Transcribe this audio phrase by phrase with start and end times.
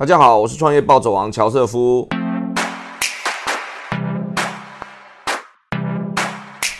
[0.00, 2.08] 大家好，我是创业暴走王乔瑟夫。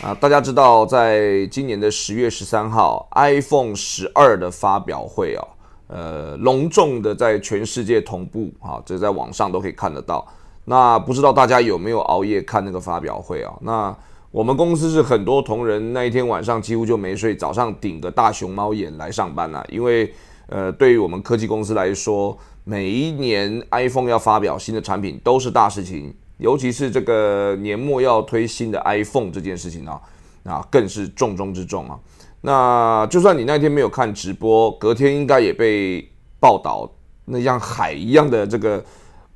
[0.01, 5.47] 啊，大家知道，在今年的十月十三号，iPhone 十二的发表会啊，
[5.89, 10.27] 呃，隆重的在全世界同步啊，这在网上都可以看得到。
[10.65, 13.53] 那不知道大家有没有熬夜看那个发表会啊？
[13.61, 13.95] 那
[14.31, 20.11] 我们公司是很多同仁那一天晚上几乎就没睡，早上顶个大熊猫眼来上班了，因为
[20.47, 26.13] 呃，对于我们科技公司来说，每一年 iPhone 要发表新的产品都是大事情。
[26.37, 30.01] 尤其是这个年末要推新的 iPhone 这件事情啊，
[30.43, 31.99] 啊更是重中之重啊。
[32.41, 36.03] 那就算你那天没有看直播，隔天应该也被
[36.39, 36.91] 报道，
[37.25, 38.83] 那像海一样的这个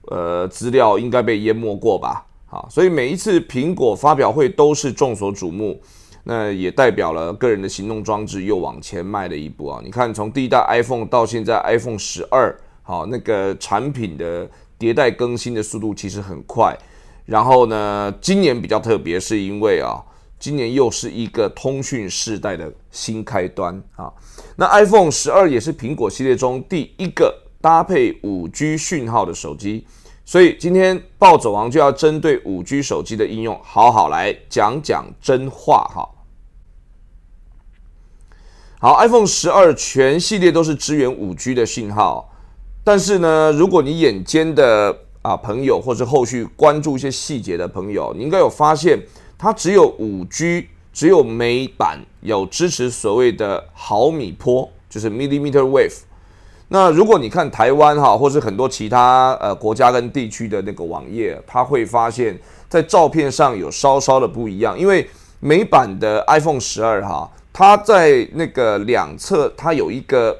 [0.08, 2.26] 呃资料应该被淹没过吧？
[2.50, 5.80] 啊，所以每一次苹果发表会都是众所瞩目，
[6.24, 9.80] 那也代表了个人的行动装置又往前迈了一步啊。
[9.86, 12.58] 你看，从第一代 iPhone 到现在 iPhone 十二，
[12.88, 16.78] 好，那个产品的迭代更新的速度其实很快。
[17.26, 19.98] 然后呢，今年比较特别，是因为啊，
[20.38, 24.14] 今年又是一个通讯世代的新开端啊。
[24.56, 29.88] 那 iPhone 十二也是苹果系列中第一个搭配五 G 讯号的手机，
[30.24, 36.08] 所以今天暴走王就要针对五 G 手机的应用，好好来讲讲真话哈。
[38.80, 42.30] 好，iPhone 十二全系列都是支援五 G 的信号，
[42.86, 44.96] 但是呢，如果你眼尖的。
[45.26, 49.00] 啊，朋友，或是后续关注一些细节的朋友，你应该有发现，
[49.40, 56.02] 它只有五 G，只有美版有支持所谓的毫米波，就是 millimeter wave。
[56.68, 65.10] 那如果你看台湾哈，或是很多其他呃国家跟地区的那个网页，它会发现，在照片上有稍稍的不一样，因为
[65.40, 70.38] 美版的 iPhone 十二哈，它在那个两侧它有一个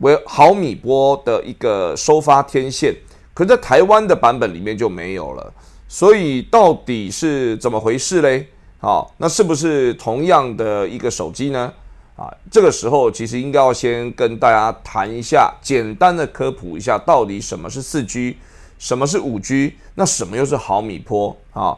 [0.00, 2.94] 为毫米波的一个收发天线。
[3.32, 5.52] 可在台湾的版本里面就没有了，
[5.88, 8.46] 所以到底是怎么回事嘞？
[8.80, 11.72] 好，那是不是同样的一个手机呢？
[12.16, 18.36] 啊，这个时候其实应该要先跟大家谈一下，简单的科普一下，到底什么是四 G，
[18.78, 21.74] 什么是五 G，那什么又是毫米波啊？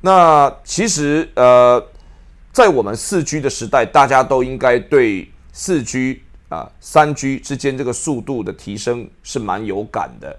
[0.00, 1.80] 那其实呃，
[2.52, 6.22] 在我们四 G 的时代，大家都应该对四 G
[6.54, 10.36] 啊、三 G 之间这个速度的提升是蛮有感的。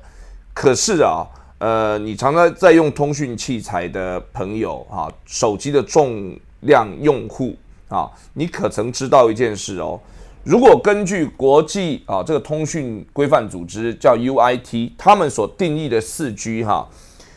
[0.54, 1.28] 可是啊，
[1.58, 7.56] 呃，你常常在用通讯器材的朋友啊，手机的重量用户
[7.90, 10.00] 啊，你可曾知道一件事哦？
[10.44, 16.88] 如果根据国际啊这个通讯规范组织叫 UIT，他们所定义的四 G 哈，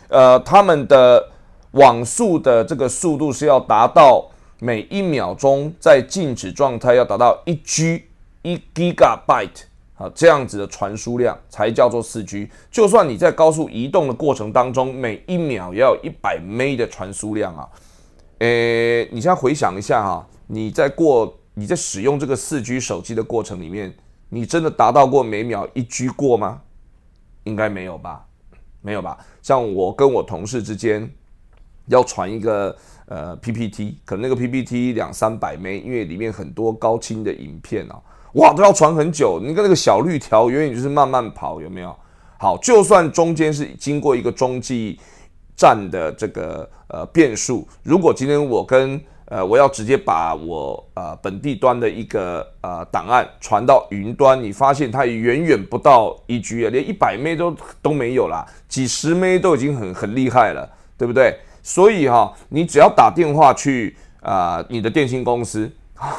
[0.08, 1.30] 呃，他们的
[1.72, 8.04] 网速的这个速度是要达到每一秒钟在静止状态要达到一 G
[8.48, 9.64] 一 Gigabyte。
[9.98, 12.48] 啊，这样子的传输量才叫做四 G。
[12.70, 17.68] 就算你在高速移动的过程当中，每一秒也要一百 M 的传输量啊，
[18.38, 23.92] 诶，你现在回想一下哈，你在过你在使用这个四 G 手机的过程里面，
[24.28, 26.62] 你真的达到过每秒一 G 过吗？
[27.42, 28.24] 应该没有吧，
[28.80, 29.18] 没有吧？
[29.42, 31.12] 像我跟我同事之间
[31.86, 32.76] 要传一个
[33.06, 38.00] 呃 PPT，可能那个 PPT 两三百 M，因为里面很多高清的影片啊。
[38.34, 41.96] 哇，都要传很久，你跟那个小绿条远远就是慢慢跑，有没有？
[42.38, 45.00] 好，就算中间是经过一个中继
[45.56, 61.34] 站的这个呃变数，如果今天我跟呃我要直接把我呃本地端的一个呃档案传到云端，你发现它远远不到一 G 啊，连一百 M 都都没有啦，几十 M 都已经很很厉害了，对不对？
[61.62, 65.68] 所以哈，你只要打电话去啊你的电信公司，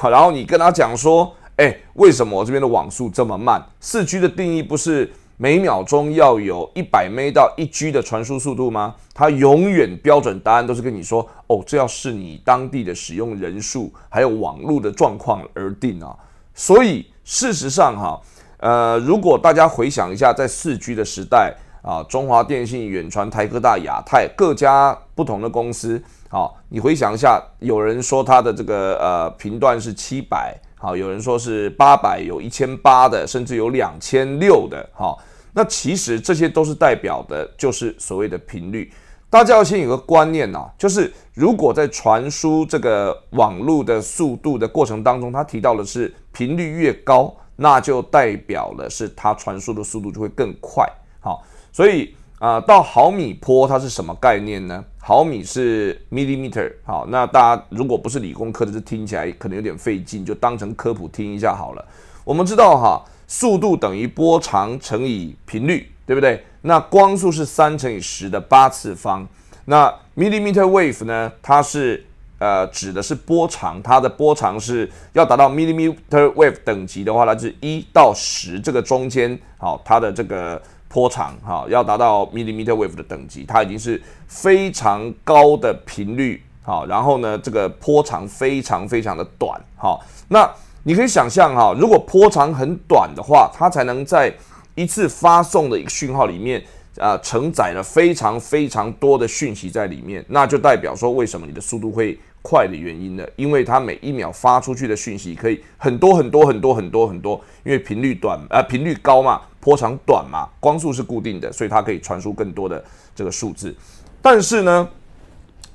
[0.04, 1.34] 然后你跟他讲说。
[1.60, 3.62] 哎，为什么我这边的网速这么慢？
[3.82, 8.96] 四 G 的定义不是每秒钟要有一百 M 到一 G 的传输速度吗？
[9.14, 16.16] 它永远标准答案都是跟你说，哦，这要是你当地的使用人数还有网络的状况而定啊。
[16.56, 18.22] 所以事实上哈，
[18.60, 30.58] 呃，如果大家回想一下，在四 G 的时代啊，中华电信、远传、台科大、亚太各家不同的公司，好，你回想一下，有人说它的这个呃频段是七百。
[30.82, 34.90] 好，有人说是八百，有一千八的，甚至有两千六的。
[34.94, 35.20] 好，
[35.54, 38.90] 那其实这些都是代表的，就是所谓的频率。
[39.30, 50.90] 大家要先有个观念呐，就是如果在传输这个网络的速度的过程当中，它提到的是频率越高，那就代表了是它传输的速度就会更快。
[51.20, 52.16] 好，所以。
[52.40, 54.82] 啊，到毫米波它是什么概念呢？
[55.02, 61.86] 毫米是 millimeter，好，那大家如果不是理工科的，就听起来可能有点费劲，就当成科普听一下好了。
[62.24, 66.44] 我们知道哈，速度等于波长乘以频率，对不对？
[66.62, 69.28] 那光速是三乘以十的八次方。
[69.66, 71.32] 那 millimeter wave 呢？
[71.42, 72.06] 它是
[72.38, 90.52] 呃指的是波长，它的波长是要达到 millimeter wave 等级的话，那就是一到十这个中间，好，它的这个波长哈要达到 millimeter wave 的等级，它已经是非常高的频率，好，然后呢，这个波长非常非常的短，好，那
[90.84, 94.34] 你可以想象哈，如果波长很短的话，它才能在
[94.76, 96.62] 一次发送的一个讯号里面。
[96.98, 103.26] 啊，承载了非常非常多的讯息在里面，那就代表说为什么你的速度会快的原因呢？
[103.36, 112.84] 因为它每一秒发出去的讯息可以很多很多很多很多很多，因为频率短啊，频率高嘛，波长短嘛，光速是固定的，所以它可以传输更多的
[113.14, 113.76] 这个数字。
[114.22, 114.90] 但是呢，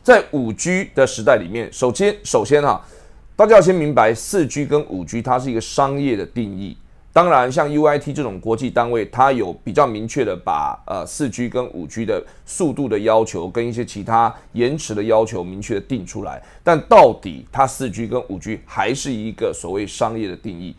[0.03, 2.83] 在五 G 的时代里面，首先首先哈，
[3.37, 6.77] 大家要先明白四 G 跟五 G 它是一个商业的定义。
[7.15, 16.43] 当然，像 UIT 这种国际单位，它有比较明确的把呃四 G 跟五 G 的速度的要求跟一些其他延迟的要求明确的定出来。
[16.65, 20.75] 但到底它四 G 跟五 G 还是一个所谓商业的定义。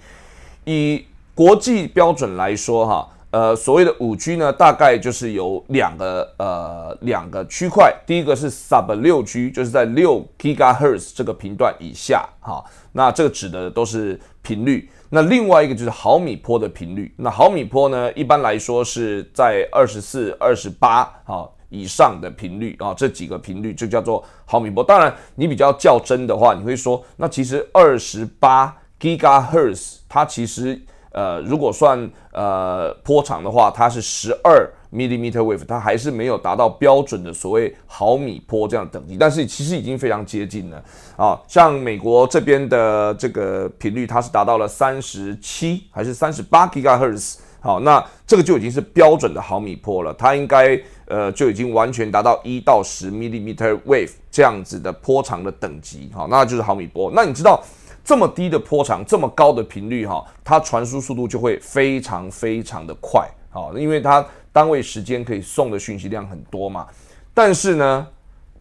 [0.65, 7.95] 以国际标准来说，哈，呃，所谓的五 G 呢，大概就是有两个呃两个区块。
[8.05, 12.61] 第一个是 Sub 六 G，就是在六 ggahertz 这个频段以下，哈，
[12.91, 14.89] 那这个指的都是频率。
[15.15, 17.09] 那另外一个就是毫米波的频率。
[17.15, 24.83] 那毫米波呢，一般来说是在二十四、二十八啊以上的频率啊，这几个频率就叫做毫米波。
[24.83, 30.77] 当然，你比较较真的话，你会说，那其实二十八 gigahertz 它其实
[31.13, 34.69] 呃，如果算呃波长的话，它是十二。
[34.95, 40.81] Millimeter wave，它还是没有达到标准的所谓毫米波这样等级，但是其实已经非常接近了
[41.17, 41.37] 啊。
[41.47, 57.11] 像美国这边的这个频率，它是达到了三十七还是三十八 gigahertz，好，那这个就已经是标准的毫米波了，它应该呃就已经完全达到一到十 millimeter wave 这样子的波长的等级，好，那就是毫米波。
[57.13, 57.61] 那你知道
[58.03, 64.25] 这么低的波长，这么高的频率哈，它传输速度就会非常非常的快，好，因为它。
[64.55, 66.87] 单位时间可以送的讯息量很多嘛？
[67.33, 68.07] 但是呢，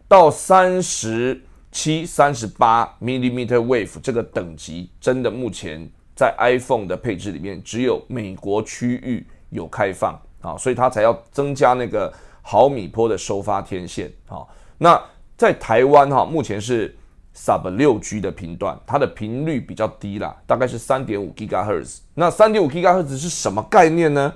[0.09, 14.43] 到三十七、三十八 millimeter wave 这个等级，真的目前在 iPhone 的配置里面，只有美国区域有开放啊，所以它才要增加那个毫米波的收发天线啊。
[14.77, 15.01] 那
[15.37, 16.93] 在台湾哈，目前是
[17.33, 21.99] sub 六 G 的频段，它的频率比较低啦，大概是三点五 gaherts。
[22.15, 24.33] 那三点五 gaherts 是什么概念呢？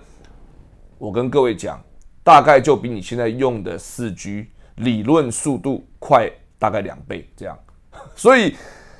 [0.99, 1.81] 我跟各位讲，
[2.25, 6.29] 大概就比你现在用的四 G 理论速度快
[6.59, 7.57] 大概两倍这样，
[8.17, 8.53] 所以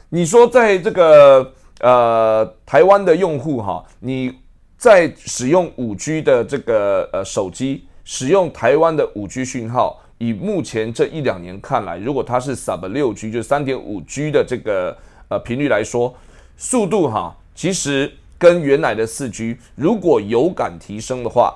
[0.08, 4.34] 你说在这个呃台湾的用户哈，你
[4.78, 14.98] 在使用五 G 的这个呃手机，使用台湾的五 G 讯号，以目前这一两年看来，如果它是 Sub 六 G 就三点五 G 的这个
[15.28, 16.16] 呃频率来说，
[16.56, 21.54] 速度哈，其实跟原来的四 G 如果有感提升的话。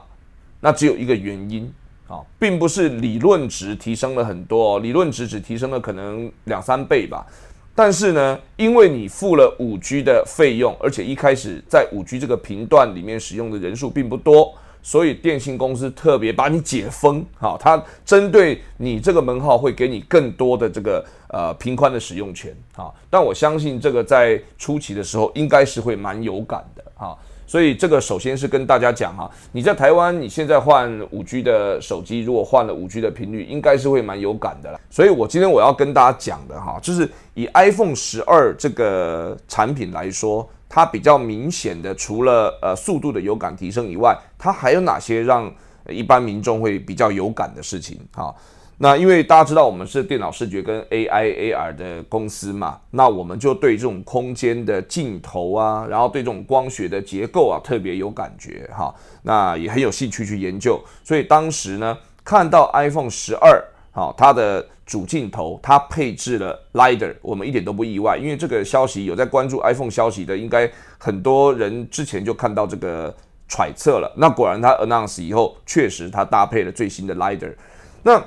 [0.63, 1.69] 那只有一个原因
[2.07, 7.27] 啊，并不是理论值提升了很多，理论值只提升了可能两三倍吧。
[7.75, 22.89] 但是呢，因为你付了五 G 的费用，而且一开始在五 G 这个频段里面使用的人数并不多，所以电信公司特别把你解封，好，它针对你这个门号会给你更多的这个呃频宽的使用权啊。
[23.09, 27.17] 但我相信这个在初期的时候应该是会蛮有感的啊。
[27.53, 34.81] 所以这个首先是跟大家讲哈，你在台湾你现在换五 G 的手机，如果换了五 G 的频率，应该是会蛮有感的了。
[34.89, 45.53] 所以我今天我要跟大家讲的哈，就是以 iPhone 十二这个产品来说，它比较明显的，除了呃速度的有感提升以外，它还有哪些让
[45.87, 48.33] 一般民众会比较有感的事情哈？
[48.79, 60.83] 那因为大家知道我们是电脑视觉跟 AI AR 的公司嘛，那我们就对这种空间的镜头啊，然后对这种光学的结构啊特别有感觉哈，那也很有兴趣去研究。
[61.03, 73.15] 所以当时呢，看到 iPhone 十二好，它的主镜头它配置了 LiDAR，我们一点都不意外，因为这个消息有在关注 iPhone 消息的，应该很多人之前就看到这个
[73.47, 74.11] 揣测了。
[74.17, 77.53] 那果然它 announce 以后，确实它搭配了最新的 LiDAR，
[78.01, 78.21] 那。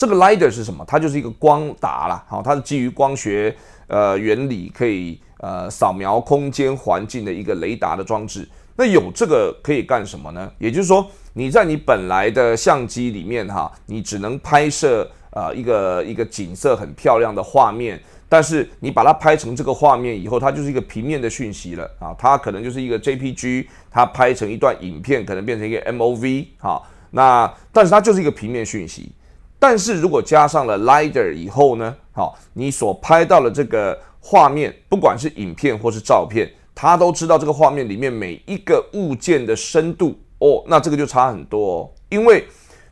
[0.00, 0.82] 这个 LiDAR 是什么？
[0.88, 3.54] 它就是一个光达啦，好，它是基于光学
[3.86, 8.48] 呃原理，可以呃扫描空间环境的一个雷达的装置。
[8.76, 10.50] 那有这个可以干什么呢？
[10.56, 26.82] 也就是说，你在你本来的相机里面哈，你只能拍摄呃一个一个景色很漂亮的画面，但是你把它拍成这个画面以后，它就是一个平面的讯息了啊，它可能就是一个 JPG，它拍成一段影片，可能变成一个 MOV 哈。
[27.10, 29.12] 那但是它就是一个平面讯息。
[29.60, 41.90] 但是如果加上了 LiDAR 以后呢，好，你所拍到的这个画面，不管是影片或是照片，它都知道这个画面里面每一个物件的深度哦，那这个就差很多哦。
[42.08, 42.46] 因为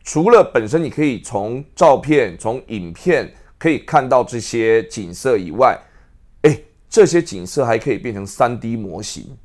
[0.04, 5.76] 除了本身你可以从照片、从影片可以看到这些景色以外，
[6.42, 9.36] 诶，这些景色还可以变成三 D 模型。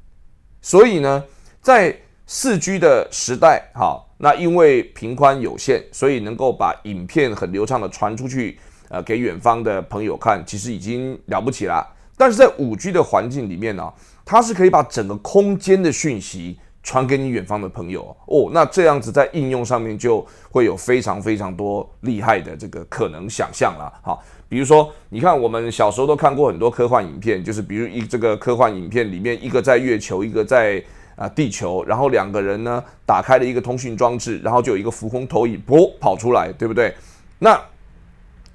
[0.62, 1.24] 所以呢，
[1.62, 1.98] 在
[2.36, 4.04] 四 G 的时代，哈。
[4.18, 8.58] 那因为频宽有限，所以能够把影片很流畅的传出去，
[8.90, 11.88] 呃，给远方的朋友看，其实已经了不起了。
[12.18, 13.94] 但是在五 G 的环境里面呢，
[14.26, 18.50] 它是可以把整个空间的讯息传给你远方的朋友哦。
[18.52, 23.94] 那这样子在应用上面就会有非常非常多厉害的这个可能想象了。
[24.02, 24.18] 哈，
[24.50, 30.84] 比如说，你看我们小时候都看过很多科幻影片，就是比如一这个科幻影片里面，一个在月球，一个在。
[31.16, 36.92] 啊，地球，然后两个人呢打开了一个通讯装置，然后就有一个浮空投影，啵跑出来，对不对？
[37.38, 37.60] 那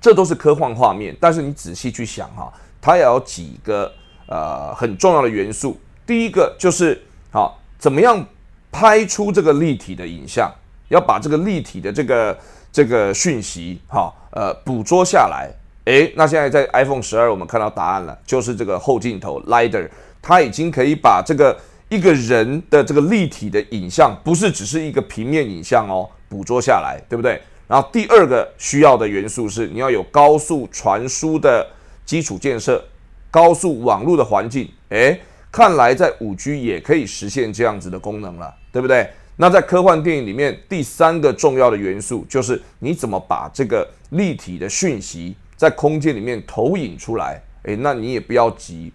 [0.00, 3.92] 这都是科幻画面，但是你仔细去想哈，它也有几个
[4.26, 5.80] 呃很重要的元素。
[6.04, 7.00] 第一个就是
[7.30, 8.26] 好，怎么样
[8.72, 10.52] 拍出这个立体的影像？
[10.88, 12.38] 要把这个立体的这个
[12.72, 15.48] 这个讯息哈呃捕捉下来。
[15.84, 19.88] 诶，那现在在 iPhone 十二我们看到答案了，就是这个后镜头 LiDAR，
[20.20, 21.56] 它已经可以把这个。
[21.88, 27.40] 一个人的这个立体的影像，不是只是一个平面影像哦，捕捉下来，对不对？
[27.66, 31.66] 然后第二个需要的元素是，你要有高速传输的
[32.04, 32.82] 基础建设，
[33.30, 34.70] 高速网络的环境。
[34.90, 39.08] 诶，看来在五 G 也可以实现这样子的功能了，对不对？
[39.36, 47.40] 那在科幻电影里面，第三个重要的元素就是你怎么把这个立体的讯息在空间里面投影出来。
[47.62, 48.92] 诶，那你也不要急。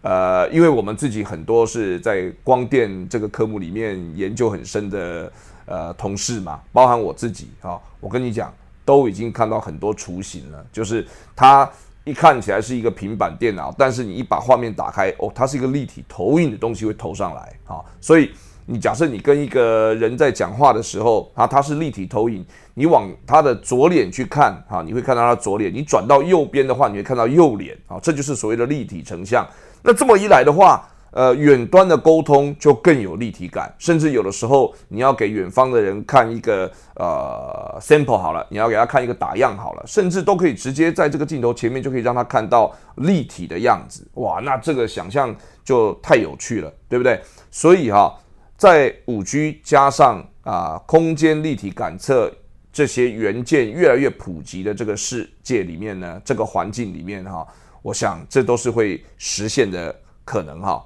[0.00, 5.32] 呃，因为我们自己很多是在光电这个科目里面研究很深的
[5.66, 10.64] 呃同事嘛，包含我自己啊，我跟你讲，都已经看到很多雏形了。
[10.72, 11.68] 就是它
[12.04, 17.84] 一看起来是一个平板电脑，但是你一把画面打开，哦，它是一个立体投影的东西会投上来啊。
[18.00, 18.30] 所以
[18.66, 29.44] 你假设你跟一个人在讲话的时候啊，它是立体投影，你往他的左脸去看啊，你会看到他左脸；你转到右边的话，你会看到右脸啊，这就是所谓的立体成像。
[29.82, 47.18] 那这么一来的话，呃，远端的沟通就更有立体感，甚至有的时候你要给远方的人看一个呃 sample 好了，你要给他看一个打样好了，甚至都可以直接在这个镜头前面就可以让他看到立体的样子，哇，那这个想象就太有趣了，对不对？
[47.50, 48.14] 所以哈，
[48.58, 52.30] 在五 G 加上啊空间立体感测
[52.70, 57.46] 这些元件越来越普及的这个世界里面呢，这个环境里面哈。
[57.82, 59.94] 我想这都是会实现的
[60.24, 60.84] 可能哈，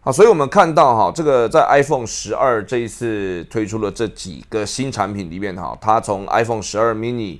[0.00, 7.38] 好，所以我们看到哈，这个在 iPhone 十二这一次推出了这几个新产品里面哈，它从 iPhone 十二 mini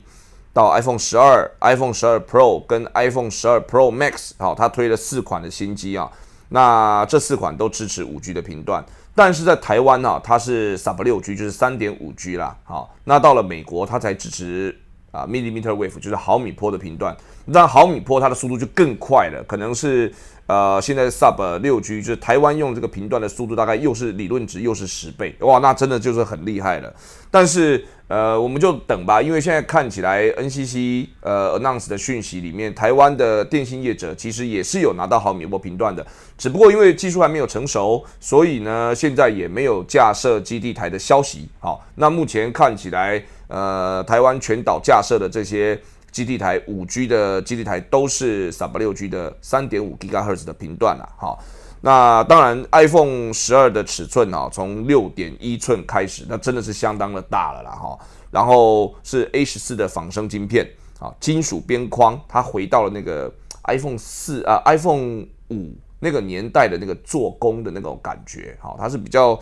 [0.53, 6.11] 到 iPhone 十二、iPhone 十二 Pro 跟 iPhone 十二 Pro Max，好，它推了四款的新机啊，
[6.49, 14.77] 那这四款都支持五 G 的频段，但是在台湾呢，它是 Sub 六 G，就是三点五 G 啦，好，那到了美国，它才支持
[15.11, 17.17] 啊 millimeter wave，就是毫米波的频段。
[17.47, 20.13] 那毫米波它的速度就更快了，可能是
[20.47, 26.95] 呃现在 sub 六 G 就是台湾用这个频段的速度大概又是理论值又是十倍，哇，那真的就是很厉害了。
[27.31, 41.49] 但是呃我们就等吧，因为现在看起来 NCC 呃 announce 的讯息里面，台湾的电信业者其实也是有拿到毫米波频段的，只不过因为技术还没有成熟，所以呢现在也没有架设基地台的消息。
[41.61, 45.81] 好，那目前看起来呃台湾全岛架设的这些。
[46.11, 51.39] 基地台五 G 的基地台都是 Sub 六 G 的三点五 GHz 的频段了，哈。
[51.83, 57.97] 那当然，iPhone 十二的尺寸啊，从六点一寸开始，那真的是相当的大了啦，哈。
[58.31, 60.67] 然后是 A 十四的仿生晶片，
[60.99, 63.31] 啊，金属边框，它回到了那个
[63.65, 69.39] iPhone 四啊，iPhone 五那个年代的那个做工的那种感觉，好，它是比较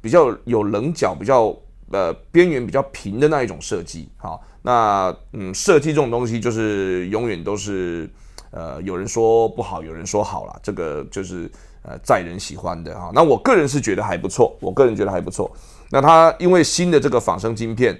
[0.00, 1.54] 比较有棱角，比较
[1.90, 4.42] 呃边缘比较平的那一种设计，好。
[4.62, 8.10] 那嗯，设计这种东西就是永远都是，
[8.50, 11.48] 呃，有人说不好，有人说好了，这个就是
[11.82, 13.12] 呃，在人喜欢的哈。
[13.14, 15.48] 那我个人是觉得还不错，我个人觉得还不错。
[15.90, 17.96] 那它因为新的这个仿生晶片，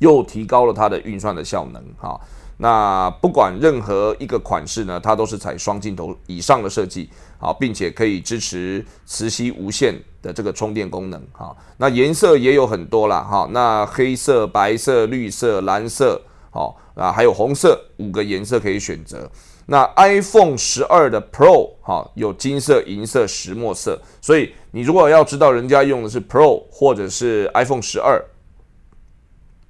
[0.00, 2.20] 又提高了它的运算的效能哈。
[2.56, 11.56] 那不管任何一个款式呢，它都是采双镜头以上的设计，好，并且可以支持磁吸无线的这个充电功能，哈。
[11.76, 13.48] 那颜色也有很多啦，哈。
[13.52, 16.20] 那黑色、白色、绿色、蓝色，
[16.50, 19.30] 好啊，还有红色，五个颜色可以选择。
[19.66, 24.00] 那 iPhone 十二的 Pro，哈，有金色、银色、石墨色。
[24.20, 28.22] 所以你如果要知道人家用的是 Pro 或者是 iPhone 十二。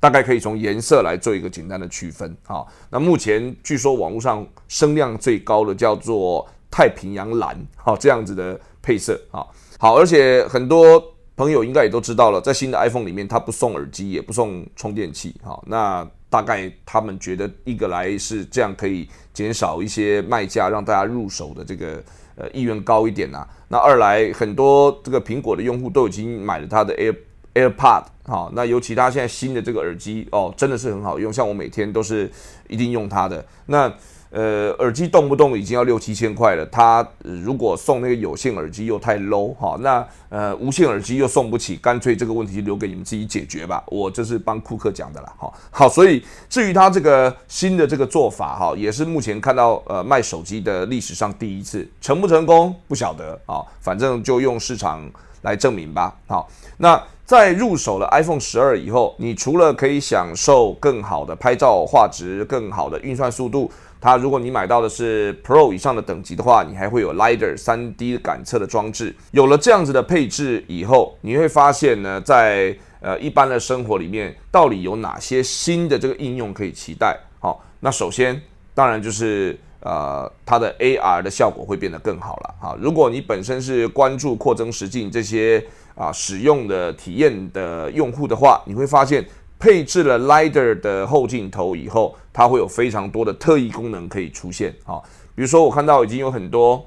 [0.00, 2.32] 大概可以从颜色来做一个简单的区分。
[2.46, 8.56] 哈，那目前据说网络上声量最高的叫做太平洋蓝，好这样子的
[8.88, 9.20] 配色。
[9.30, 11.02] 好，好，而且很多
[11.36, 15.34] 朋友应该也都知道了，在新的 iPhone 里面，它不送耳机，也不送充电器。
[15.44, 22.02] 好，那大概他们觉得一个来是这样可以减少一些卖价，让大家入手的这个
[22.36, 23.46] 呃意愿高一点呐。
[23.68, 27.14] 那二来很多这个苹果的用户都已经买了它的 Air。
[27.54, 32.30] AirPod 好，那尤其它现在新的这个耳机哦，真的是很好用，像我每天都是
[32.68, 33.44] 一定用它的。
[33.66, 33.92] 那
[34.30, 43.82] 呃，耳机动不动已经要六七千块了，他如果送那个有线耳机又太 low 哈，那呃无线耳机又送不起，干脆这个问题留给你们自己解决吧。
[43.86, 55.10] 我这是帮库克讲的啦，哈，好，所以至于他这个新的这个做法哈，也是目前看到呃卖手机的历史上第一次，成不成功不晓得啊，反正就用市场
[55.42, 56.14] 来证明吧。
[56.26, 57.02] 好，那。
[57.28, 63.70] 在入手了 iPhone 十二以后，你除了可以享受更好的拍照画质、更好的运算速度，
[64.00, 69.14] 它如果你买到的是 Pro 以上的等级的话，你还会有 LiDAR 三 D 感测的装置。
[69.32, 77.18] 有了这样子的配置以后，你会发现呢，在呃一般的生活里面，到底有哪些新的这个应用可以期待？
[77.40, 78.40] 好，那首先
[78.74, 82.54] 当然就是呃它的 AR 的效果会变得更好了。
[82.60, 85.64] 好，如果你本身是关注扩增实境这些。
[85.98, 89.26] 啊，使用的体验的用户的话，你会发现
[89.58, 95.02] 配置了 LiDAR 的后镜头以后，它会有非常多的特异功能可以出现啊。
[95.34, 96.86] 比如说，我看到已经有很多，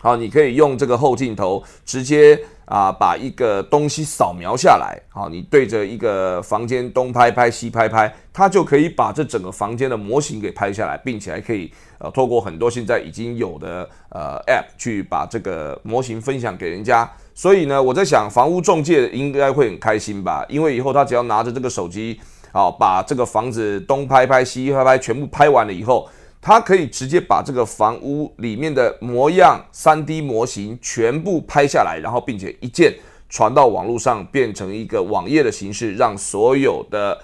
[0.00, 17.10] 好，你可以用这个后镜头直接啊把一个东西扫描下来，好，你对着一个房间东拍拍西拍拍，它就可以把这整个房间的模型给拍下来，并且还可以呃透过很多现在已经有的呃 App 去把这个模型分享给人家。
[17.38, 20.44] 所以呢，我在想，房屋中介应该会很开心吧？
[20.48, 22.18] 因为以后他只要拿着这个手机，
[22.50, 26.08] 啊，把这个房子东拍拍西拍拍，全部拍完了以后，
[26.40, 32.92] 他可以直接把这个房屋里面的模样、三 D 模型全部拍下来，然后并且一键
[33.28, 37.16] 传到网络上，变成一个网页的形式，让所有的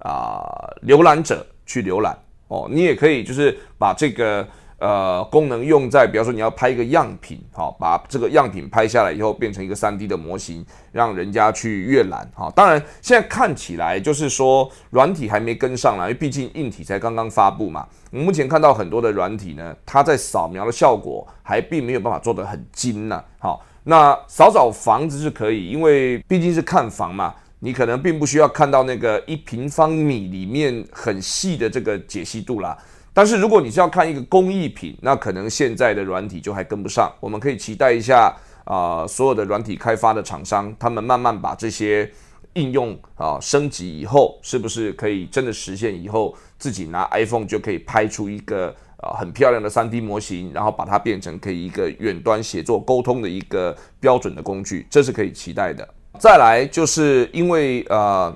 [0.00, 0.44] 啊
[0.86, 2.14] 浏览者去浏览。
[2.48, 4.46] 哦，你也可以就是把这个。
[4.82, 12.50] 呃，功能用在，比方说你要拍一个样品，好，把这个样品拍下来以后，变成一个三 D 的模型，让人家去阅览，哈。
[12.56, 17.86] 当然，现在看起来就是说软体还没跟上来，因为毕竟硬体才刚刚发布嘛。
[18.10, 23.22] 我们目前看到很多的软体呢，它在扫描的效果还并没有办法做得很精呢。
[23.38, 32.76] 好，那扫扫房子是可以，因为毕竟是看房嘛，你可能并不需要看到那个一平方米里面很细的这个解析度啦。
[33.14, 37.12] 但是如果你是要看一个工艺品，那可能现在的软体就还跟不上。
[37.20, 42.10] 我们可以期待一下啊，所有的软体开发的厂商，他们慢慢把这些
[42.54, 55.86] 应用啊升级以后，是不是可以真的实现以后自己拿 iPhone 就可以拍出一个啊很漂亮的 3D 模型，然后把它变成可以一个远端协作沟通的一个标准的工具，这是可以期待的。
[56.18, 58.34] 再来就是因为呃，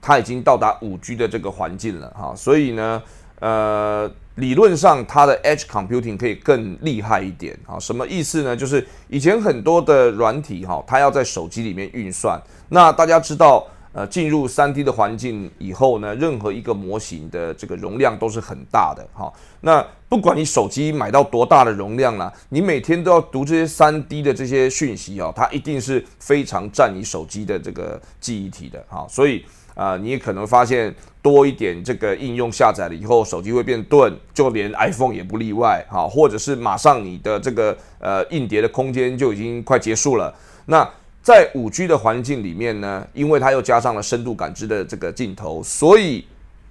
[0.00, 3.02] 它已经到达 5G 的这个环境了哈，所以呢。
[3.42, 7.76] 呃，理论上它的 Edge Computing 可以更厉害一点啊？
[7.76, 8.56] 什么意思呢？
[8.56, 12.40] 就是以前很多的软体哈，它要在手机里面运算。
[12.68, 19.32] 那大家知道，呃，进入 3D 的环境以后呢，任何一个模型的这个容量都是很大的哈。
[19.62, 29.04] 那不管你手机买到多大的容量啦，你每天都要读这些 3D 的这些讯息哦，它一定是非常占你手机的这个记忆体的哈。
[29.10, 29.44] 所以。
[29.74, 40.34] 啊，你也可能发现多一点这个应用下载了以后，手机会变钝，就连 iPhone 也不例外，哈，或者是马上你的这个呃硬碟的空间就已经快结束了。
[40.66, 40.88] 那
[41.22, 46.24] 在五 G 的环境里面呢，因为它又加上了深度感知的这个镜头，所以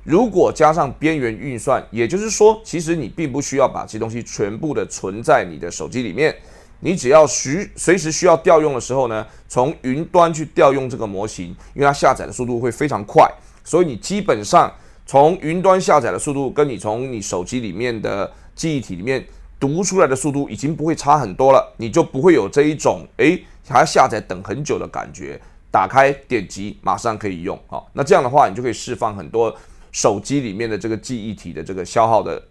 [0.03, 6.35] 如果加上边缘运算，也就是说，其实你并不需要把这些东西全部的存在你的手机里面。
[6.81, 13.31] 你只要需随时需要调用的时候呢，从云端去调用这个模型，因为它下载的速度会非常快，
[13.63, 14.71] 所以你基本上
[15.05, 19.25] 从云端下载的速度，跟你从你手机里面的记忆体里面
[19.59, 25.39] 读出来的速度已经不会差很多了，你就不会有这一种诶还要下载等很久的感觉，
[25.69, 29.55] 打开点击马上可以用好，那这样的话，你就可以释放很多
[29.91, 32.41] 手机里面的这个记忆体的这个消耗的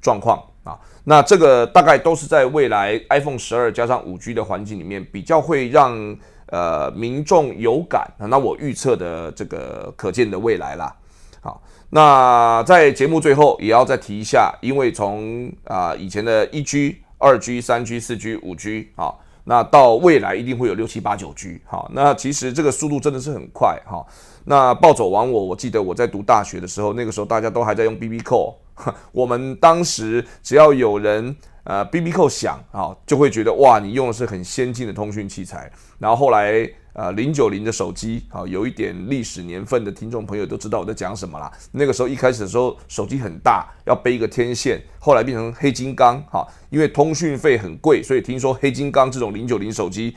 [0.00, 0.40] 状况。
[0.64, 8.08] 啊，那这个大概都是在未来 iPhone 十二加上五 G 的环境里面，比较会让呃民众有感。
[8.18, 10.94] 那我预测的这个可见的未来啦。
[11.40, 21.60] 好，那在节目最后也要再提一下，因为从啊以前的一 G、二 G、三 G、四 G、五 G 啊，那到未来一定会有六七八九 G。
[21.66, 24.06] 好，那其实这个速度真的是很快哈。
[24.44, 28.54] 那暴走王我，我记得我在读大学的时候，那个时候大家都还在用 BB CO
[29.12, 35.70] 我们当时只要有人呃 B B 扣响啊，就会觉得哇，你用的是很先进的通讯器材。
[35.98, 36.70] 然后后来。
[36.94, 41.50] 呃，零九零的手机，啊，有一点历史年份的听众朋友都知道我在讲什么啦。
[41.70, 50.14] 那个时候一开始的时候，手机很大，要背一个天线，后来变成黑金刚，哈，因为通讯费很贵，所以听说黑金刚这种零九零手机，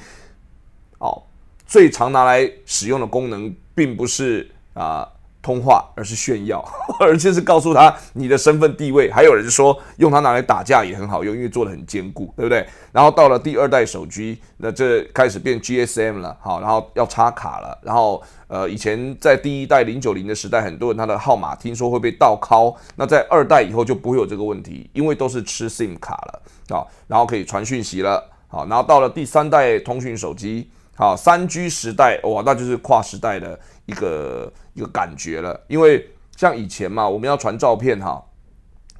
[0.97, 1.23] 哦，
[1.65, 5.09] 最常拿来使用的功能，并不是啊。
[5.45, 6.59] 通话，而是炫耀，
[6.99, 9.11] 而且是告诉他你的身份地位。
[9.11, 12.67] 还有人说用它拿来打架也很好用，因为做的很坚固，对不对？
[12.91, 17.77] 然后到了第二代手机，那这开始变 GSM 了，好，然后要插卡了。
[17.83, 26.41] 然后呃，以前在第一代零九零的时代，很多人他的号码听说会被盗拷，那在二代以后就不会有这个问题，因为都是吃 SIM 卡了
[26.75, 30.67] 啊，然后可以传讯息了，好，然后到了第三代通讯手机。
[30.97, 35.59] 好，三 G 时代哇，那就是跨时代的一个一个感觉了。
[35.67, 36.07] 因为
[36.37, 38.23] 像以前嘛，我们要传照片哈，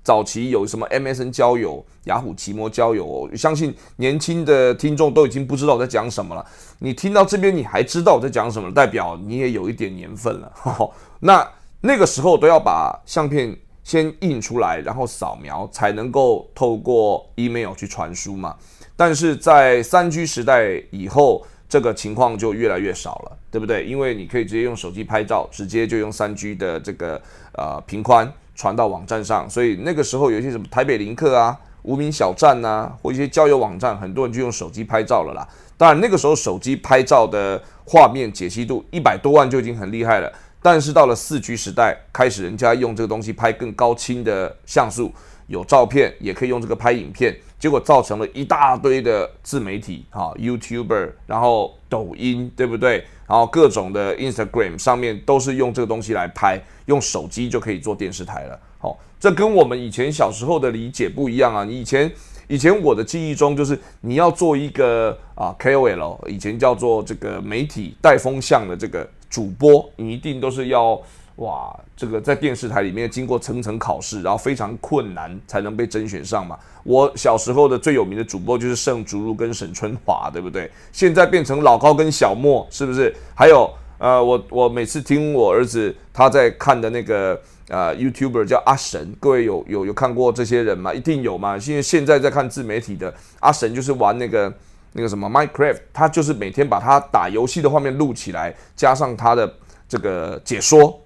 [0.04, 6.46] 早期有什么 MSN 交友、雅虎奇摩交友，相信年轻的听众都已经不知道我在讲什么了。
[6.80, 10.52] 你听到这边你还知道我在讲什么，代表你也有一点年份了。
[11.22, 11.48] 那
[11.82, 18.56] 那个时候都要把相片先印出来，然后扫描，才能够透过 email 去传输嘛。
[18.96, 23.86] 但是在三 G 时代以后，这个情况就越来越少了，对不对？
[23.86, 27.22] 因为你可以直接用手机拍照，直接就用三 G 的这个
[27.54, 35.48] 呃频宽传到网站上，所以那个时候有一些什么台北林客啊、无名小站呐，或一些交友网站，很多人就用手机拍照了啦。
[35.78, 45.12] 当然那个时候手机拍照的画面解析度一百多万就已经很厉害了，但是到了四 G 时代，开始人家用这个东西拍更高清的像素，
[45.48, 47.36] 有照片也可以用这个拍影片。
[47.58, 53.04] 结果造成了一大堆的自媒体，哈，YouTuber，然后抖音，对不对？
[53.26, 58.60] 然后各种的 Instagram 上面都是用这个东西来拍，用手机就可以做电视台了。
[58.78, 61.64] 好，这跟我们以前小时候的理解不一样啊！
[61.64, 62.12] 你以前，
[62.48, 71.02] 以前我的记忆中就是你要做一个啊 KOL，以前叫做这个媒体带风向的这个主播，你一定都是要。
[71.38, 76.58] 哇，这个在电视台里面经过层层考试，然后非常困难才能被甄选上嘛。
[76.84, 80.72] 我小时候的最有名的主播就是盛竹如跟沈春华，对不对？
[80.94, 83.14] 现在变成老高跟小莫，是不是？
[83.36, 90.94] 还有呃，我我每次听我儿子他在看的那个呃 YouTuber 叫阿神，各位有有有看过这些人吗？
[90.94, 91.58] 一定有嘛。
[91.58, 94.54] 因为现在在看自媒体的阿神就是玩那个
[94.94, 99.54] 那个什么 Minecraft，他就是每天把他打游戏的画面录起来，加上他的
[99.90, 101.02] 这个解说。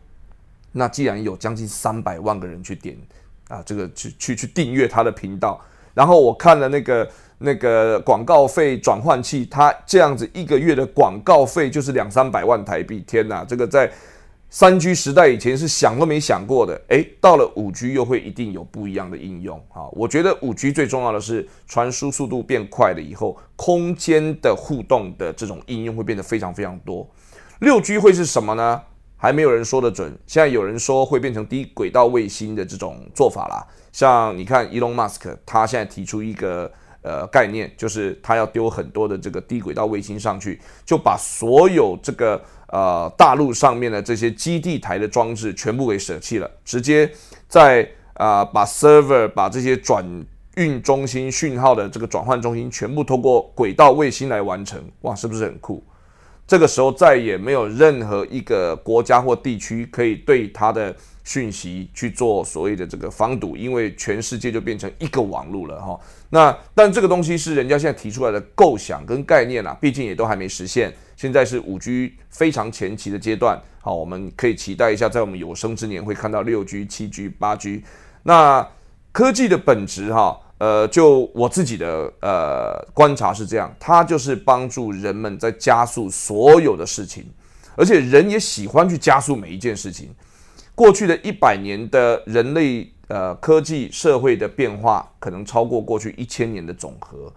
[0.72, 2.98] 那既然有将近三百万个人去点
[3.48, 5.60] 啊，这个去去去订阅他的频道，
[5.94, 13.44] 然后我看了那个那个广告费转换器，它这样子一个月的广告费就是两三百万台币，天哪！
[13.44, 13.92] 这个在
[14.52, 19.88] 三 G 时代以前是想都没想过的，诶，到了五 G 又会一定有不一样的应用啊！
[19.92, 27.08] 我觉得五 G 最重要的是传输速度变快了以后，空间的互动的这种应用会变得非常非常多。
[27.60, 28.82] 六 G 会是什么呢？
[29.22, 33.68] 还没有人说得准，现在有人说会变成低轨道卫星的这种做法啦。
[33.92, 47.12] 像你看，Elon Musk 他现在提出一个呃概念，就是他要丢很多的这个低轨道卫星上去，就把所有这个呃大陆上面的这些基地台的装置全部给舍弃了，直接
[47.50, 50.06] 在啊把 server 把这些转
[50.56, 54.82] 运中心讯号的这个转换中心全部通过轨道卫星来完成。
[55.02, 55.84] 哇，是不是很酷？
[56.50, 66.00] 这个时候再也没有任何一个国家或地区可以对它的讯息去做所谓的这个防堵，因为全世界就变成一个网络了哈。
[66.32, 70.92] 那但这个东西是人家现在提出来的构想跟概念啊，毕竟也都还没实现。
[71.16, 77.84] 现在是五 G 非常前期的阶段，好，我们可以期待一下，在我们有生之年会看到六 G、七 G、八 G。
[78.24, 78.68] 那
[79.12, 80.36] 科技的本质哈。
[80.60, 87.26] 呃，就我自己的呃观察是这样，它就是帮助人们在加速所有的事情，
[87.78, 90.14] 而且人也喜欢去加速每一件事情。
[90.76, 97.32] 过去的一百年的人类呃科技社会的变化，可能超过过去一千年的总和；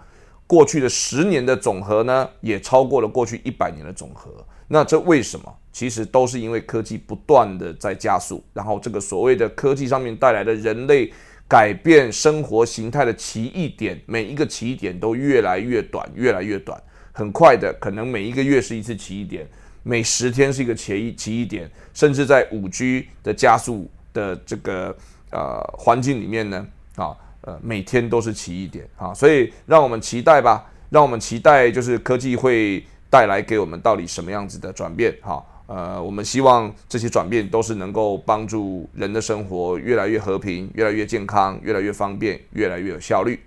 [0.48, 4.30] 过去的十年的总和呢，也超过了过去一百年的总和。
[4.66, 5.54] 那这为什么？
[5.72, 11.12] 其实都是因为科技不断的在加速，然后这个所谓的科技上面带来的人类。
[11.48, 19.46] 改变生活形态的奇异点，每一个奇异点都越来越短，越来越短，很快的，可能每一个月是一次奇异点，
[19.82, 24.96] 每十天是一个奇异奇异点，甚至在五 G 的加速的这个
[25.30, 35.44] 呃环境里面呢，啊呃每天都是奇异点啊，所以让我们期待吧，让我们期待就是科技会带来给我们到底什么样子的转变哈。
[35.66, 43.40] 呃，我们希望这些转变都是能够帮助人的生活越来越和平、越来越健康、越来越方便、越来越有效率。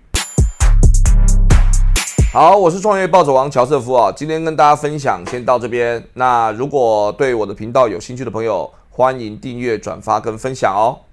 [2.32, 6.02] 好，我是创业暴走王乔瑟夫啊，今天跟大家分享先到这边。
[6.14, 11.06] 那如果对我的频道有兴趣的朋友，欢迎订阅、转发跟分享哦。